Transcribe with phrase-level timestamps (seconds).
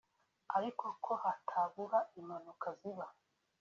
[0.57, 3.05] ariko ko hatabura impanuka ziba